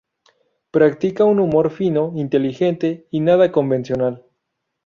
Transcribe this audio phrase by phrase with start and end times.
[0.71, 4.25] Practica un humor fino, inteligente y nada convencional.